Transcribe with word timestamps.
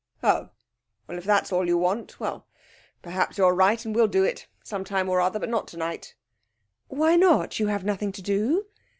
'Oh, 0.23 0.49
if 1.09 1.23
that's 1.25 1.51
all 1.53 1.67
you 1.67 1.77
want 1.77 2.19
well, 2.19 2.47
perhaps 3.03 3.37
you're 3.37 3.53
right, 3.53 3.85
and 3.85 3.93
we'll 3.93 4.07
do 4.07 4.23
it, 4.23 4.47
some 4.63 4.83
time 4.83 5.07
or 5.07 5.21
other; 5.21 5.37
but 5.37 5.47
not 5.47 5.67
tonight.' 5.67 6.15
'Why 6.87 7.15
not? 7.15 7.59
You 7.59 7.67
have 7.67 7.83
nothing 7.85 8.11
to 8.13 8.21
do!' 8.23 8.65